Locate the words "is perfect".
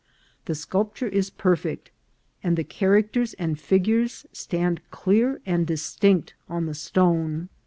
1.07-1.91